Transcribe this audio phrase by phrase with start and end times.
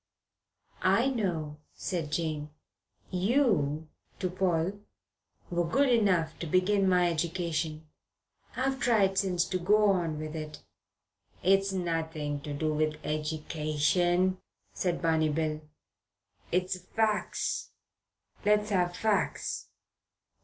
[0.81, 2.49] "I know," said Jane.
[3.11, 4.79] "You" to Paul
[5.51, 7.87] "were good enough to begin my education.
[8.55, 10.63] I've tried since to go on with it."
[11.43, 14.39] "It's nothing to do with edication,"
[14.73, 15.61] said Barney Bill.
[16.51, 17.69] "It's fac's.
[18.43, 19.67] Let's have fac's.